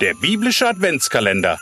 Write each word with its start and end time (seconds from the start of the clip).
Der 0.00 0.14
biblische 0.14 0.68
Adventskalender 0.68 1.58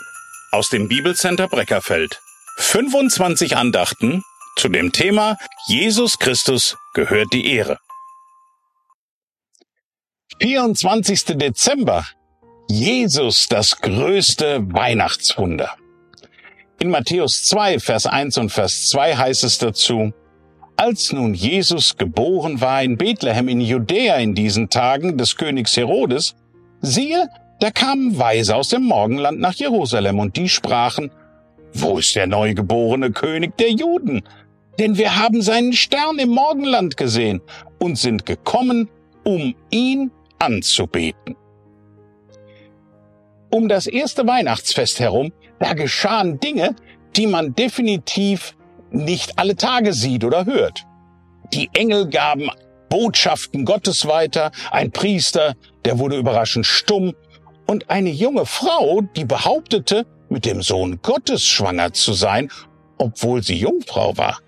aus 0.51 0.69
dem 0.69 0.89
Bibelcenter 0.89 1.49
Breckerfeld. 1.49 2.21
25 2.59 3.57
Andachten 3.57 4.23
zu 4.57 4.69
dem 4.69 4.93
Thema 4.93 5.39
Jesus 5.69 6.19
Christus 6.19 6.77
gehört 6.93 7.33
die 7.33 7.51
Ehre. 7.51 7.79
24. 10.43 11.39
Dezember. 11.39 12.07
Jesus 12.69 13.49
das 13.49 13.81
größte 13.81 14.61
Weihnachtswunder. 14.71 15.75
In 16.79 16.91
Matthäus 16.91 17.45
2, 17.45 17.81
Vers 17.81 18.05
1 18.05 18.37
und 18.37 18.51
Vers 18.51 18.91
2 18.91 19.17
heißt 19.17 19.45
es 19.45 19.57
dazu, 19.57 20.13
als 20.77 21.11
nun 21.11 21.33
Jesus 21.33 21.97
geboren 21.97 22.61
war 22.61 22.83
in 22.83 22.99
Bethlehem 22.99 23.49
in 23.49 23.63
Judäa 23.63 24.17
in 24.17 24.35
diesen 24.35 24.69
Tagen 24.69 25.17
des 25.17 25.37
Königs 25.37 25.75
Herodes, 25.75 26.35
siehe, 26.83 27.31
da 27.61 27.71
kamen 27.71 28.19
Weise 28.19 28.55
aus 28.57 28.69
dem 28.69 28.85
Morgenland 28.85 29.41
nach 29.41 29.55
Jerusalem 29.55 30.19
und 30.19 30.37
die 30.37 30.49
sprachen, 30.49 31.11
wo 31.73 31.99
ist 31.99 32.15
der 32.15 32.27
neugeborene 32.27 33.13
König 33.13 33.57
der 33.59 33.71
Juden? 33.71 34.23
Denn 34.79 34.99
wir 34.99 35.17
haben 35.17 35.43
seinen 35.43 35.73
Stern 35.73 36.19
im 36.19 36.31
Morgenland 36.31 36.97
gesehen 36.97 37.41
und 37.79 37.97
sind 37.97 38.27
gekommen, 38.27 38.89
um 39.25 39.55
ihn 39.71 40.11
anzubeten. 40.39 41.37
Um 43.51 43.69
das 43.69 43.87
erste 43.87 44.27
Weihnachtsfest 44.27 45.01
herum, 45.01 45.33
da 45.59 45.73
geschahen 45.73 46.41
Dinge, 46.41 46.77
die 47.17 47.27
man 47.27 47.55
definitiv 47.55 48.55
nicht 48.91 49.39
alle 49.39 49.57
Tage 49.57 49.93
sieht 49.93 50.25
oder 50.25 50.45
hört. 50.45 50.85
Die 51.53 51.71
Engel 51.73 52.09
gaben 52.09 52.51
Botschaften 52.89 53.65
Gottes 53.65 54.07
weiter, 54.07 54.51
ein 54.71 54.91
Priester, 54.91 55.55
der 55.85 55.99
wurde 55.99 56.17
überraschend 56.17 56.67
stumm, 56.67 57.15
und 57.67 57.91
eine 57.91 58.11
junge 58.11 58.47
Frau, 58.47 59.03
die 59.17 59.25
behauptete, 59.25 60.07
mit 60.29 60.45
dem 60.45 60.63
Sohn 60.63 61.01
Gottes 61.03 61.45
schwanger 61.45 61.93
zu 61.93 62.13
sein, 62.13 62.51
obwohl 62.99 63.43
sie 63.43 63.59
Jungfrau 63.59 64.17
war. 64.17 64.39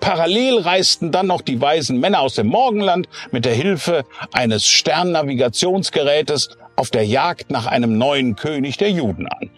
Parallel 0.00 0.60
reisten 0.60 1.12
dann 1.12 1.26
noch 1.26 1.42
die 1.42 1.60
weisen 1.60 2.00
Männer 2.00 2.20
aus 2.20 2.34
dem 2.34 2.46
Morgenland 2.46 3.06
mit 3.32 3.44
der 3.44 3.54
Hilfe 3.54 4.04
eines 4.32 4.66
Sternnavigationsgerätes 4.66 6.56
auf 6.76 6.90
der 6.90 7.04
Jagd 7.04 7.50
nach 7.50 7.66
einem 7.66 7.98
neuen 7.98 8.34
König 8.36 8.78
der 8.78 8.90
Juden 8.90 9.26
an. 9.26 9.50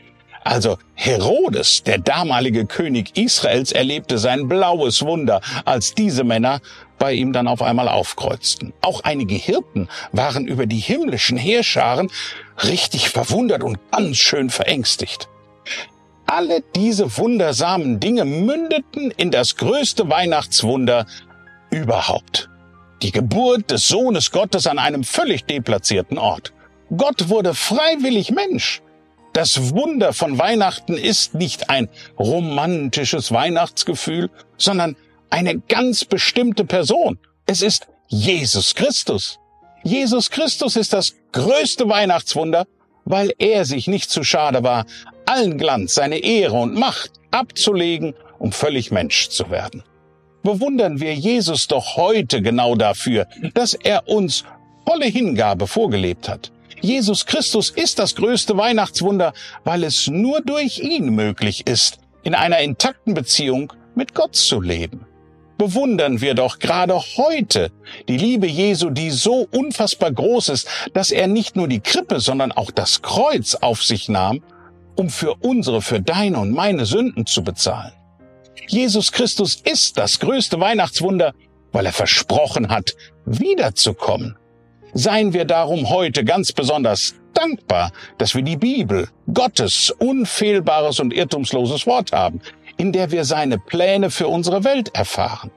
Also 0.45 0.79
Herodes, 0.95 1.85
der 1.85 1.99
damalige 1.99 2.67
König 2.67 3.17
Israels, 3.17 3.71
erlebte 3.71 4.19
sein 4.19 4.49
blaues 4.49 5.03
Wunder, 5.03 5.41
als 5.65 5.95
diese 5.95 6.25
Männer 6.25 6.61
bei 7.03 7.15
ihm 7.15 7.33
dann 7.33 7.49
auf 7.49 7.63
einmal 7.63 7.89
aufkreuzten. 7.89 8.73
Auch 8.81 9.01
einige 9.01 9.35
Hirten 9.35 9.89
waren 10.13 10.47
über 10.47 10.67
die 10.67 10.79
himmlischen 10.79 11.37
Heerscharen 11.37 12.13
richtig 12.63 13.09
verwundert 13.09 13.65
und 13.65 13.81
ganz 13.91 14.19
schön 14.19 14.51
verängstigt. 14.51 15.29
Alle 16.27 16.63
diese 16.77 17.19
wundersamen 17.19 17.99
Dinge 17.99 18.25
mündeten 18.25 19.11
in 19.17 19.33
das 19.33 19.57
größte 19.57 20.09
Weihnachtswunder 20.11 21.07
überhaupt. 21.73 22.49
Die 23.03 23.11
Geburt 23.11 23.73
des 23.73 23.89
Sohnes 23.89 24.31
Gottes 24.31 24.69
an 24.69 24.79
einem 24.79 25.03
völlig 25.03 25.45
deplatzierten 25.45 26.19
Ort. 26.19 26.53
Gott 26.97 27.29
wurde 27.29 27.55
freiwillig 27.55 28.31
Mensch. 28.31 28.81
Das 29.33 29.75
Wunder 29.75 30.13
von 30.13 30.39
Weihnachten 30.39 30.97
ist 30.97 31.35
nicht 31.35 31.69
ein 31.69 31.89
romantisches 32.17 33.33
Weihnachtsgefühl, 33.33 34.31
sondern 34.57 34.95
eine 35.33 35.59
ganz 35.61 36.05
bestimmte 36.05 36.65
Person. 36.65 37.19
Es 37.47 37.63
ist 37.63 37.89
Jesus 38.09 38.75
Christus. 38.75 39.39
Jesus 39.83 40.31
Christus 40.31 40.77
ist 40.77 40.93
das 40.93 41.15
größte 41.33 41.89
Weihnachtswunder, 41.89 42.67
weil 43.07 43.33
er 43.39 43.65
sich 43.65 43.89
nicht 43.89 44.11
zu 44.11 44.23
schade 44.23 44.63
war, 44.63 44.85
allen 45.25 45.57
Glanz, 45.57 45.95
seine 45.95 46.19
Ehre 46.19 46.57
und 46.57 46.75
Macht 46.75 47.13
abzulegen, 47.31 48.15
um 48.39 48.53
völlig 48.53 48.91
Mensch 48.91 49.31
zu 49.31 49.51
werden. 49.51 49.83
Bewundern 50.43 51.01
wir 51.01 51.15
Jesus 51.15 51.67
doch 51.67 51.97
heute 51.97 52.43
genau 52.43 52.75
dafür, 52.75 53.27
dass 53.55 53.73
er 53.75 54.09
uns 54.09 54.45
volle 54.87 55.07
Hingabe 55.07 55.67
vorgelebt 55.67 56.29
hat. 56.29 56.53
Jesus 56.83 57.25
Christus 57.25 57.71
ist 57.71 57.99
das 57.99 58.17
größte 58.17 58.57
Weihnachtswunder, 58.57 59.33
weil 59.65 59.85
es 59.85 60.09
nur 60.09 60.43
durch 60.43 60.81
ihn 60.81 61.15
möglich 61.15 61.67
ist, 61.67 62.01
in 62.23 62.35
einer 62.35 62.59
intakten 62.59 63.15
Beziehung 63.15 63.73
mit 63.95 64.15
Gott 64.15 64.37
zu 64.37 64.61
leben. 64.61 65.07
Bewundern 65.63 66.21
wir 66.21 66.35
doch 66.35 66.59
gerade 66.59 67.01
heute 67.17 67.71
die 68.09 68.17
Liebe 68.17 68.49
Jesu, 68.49 68.91
die 68.91 69.13
so 69.13 69.47
unfassbar 69.53 70.11
groß 70.11 70.49
ist, 70.49 70.67
dass 70.93 71.13
er 71.13 71.29
nicht 71.29 71.55
nur 71.55 71.69
die 71.69 71.79
Krippe, 71.79 72.19
sondern 72.19 72.51
auch 72.51 72.73
das 72.73 73.01
Kreuz 73.01 73.55
auf 73.55 73.81
sich 73.85 74.09
nahm, 74.09 74.43
um 74.97 75.09
für 75.09 75.37
unsere, 75.37 75.81
für 75.81 76.01
deine 76.01 76.41
und 76.41 76.51
meine 76.51 76.85
Sünden 76.85 77.27
zu 77.27 77.45
bezahlen. 77.45 77.93
Jesus 78.67 79.13
Christus 79.13 79.55
ist 79.55 79.99
das 79.99 80.19
größte 80.19 80.59
Weihnachtswunder, 80.59 81.33
weil 81.71 81.87
er 81.87 81.93
versprochen 81.93 82.69
hat, 82.69 82.97
wiederzukommen. 83.25 84.37
Seien 84.95 85.33
wir 85.33 85.45
darum 85.45 85.89
heute 85.91 86.25
ganz 86.25 86.51
besonders 86.51 87.15
dankbar, 87.35 87.93
dass 88.19 88.35
wir 88.35 88.43
die 88.43 88.57
Bibel, 88.57 89.09
Gottes 89.33 89.91
unfehlbares 89.97 90.99
und 90.99 91.15
irrtumsloses 91.15 91.87
Wort 91.87 92.11
haben, 92.11 92.41
in 92.83 92.91
der 92.91 93.13
wir 93.13 93.25
seine 93.25 93.59
Pläne 93.59 94.11
für 94.11 94.27
unsere 94.27 94.65
Welt 94.65 94.93
erfahren. 94.93 95.53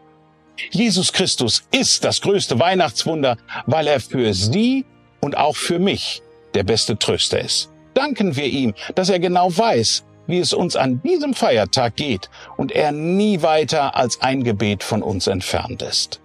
Jesus 0.69 1.12
Christus 1.12 1.63
ist 1.72 2.03
das 2.03 2.22
größte 2.22 2.59
Weihnachtswunder, 2.59 3.38
weil 3.66 3.88
er 3.88 4.00
für 4.00 4.31
Sie 4.36 4.86
und 5.22 5.36
auch 5.36 5.56
für 5.56 5.80
mich 5.80 6.22
der 6.53 6.62
beste 6.62 7.00
Tröster 7.00 7.40
ist. 7.40 7.72
Danken 7.96 8.36
wir 8.36 8.46
ihm, 8.46 8.75
dass 8.94 9.09
er 9.09 9.18
genau 9.18 9.50
weiß, 9.50 10.03
wie 10.28 10.38
es 10.38 10.53
uns 10.53 10.75
an 10.75 11.02
diesem 11.02 11.34
Feiertag 11.34 11.96
geht 11.96 12.30
und 12.58 12.72
er 12.72 12.91
nie 12.91 13.42
weiter 13.42 13.96
als 13.96 14.22
ein 14.22 14.44
Gebet 14.44 14.84
von 14.84 15.02
uns 15.02 15.25
entfernt 15.25 15.81
ist. 15.81 16.22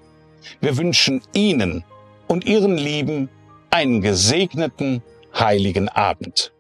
Wir 0.61 0.77
wünschen 0.77 1.22
Ihnen 1.32 1.82
und 2.28 2.44
ihren 2.44 2.77
Lieben 2.77 3.31
einen 3.71 4.03
gesegneten 4.03 5.03
heiligen 5.34 5.88
Abend. 5.88 6.53